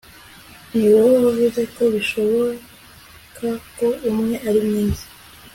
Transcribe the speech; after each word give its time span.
Niwowe 0.75 1.17
wavuze 1.25 1.61
ko 1.75 1.81
bishoboka 1.93 3.47
ko 3.77 3.87
umwe 4.09 4.33
ari 4.47 4.59
mwiza 4.67 5.05